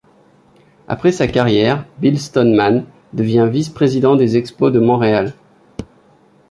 [0.87, 5.35] Après sa carrière, Bill Stoneman devient vice-président des Expos de Montréal.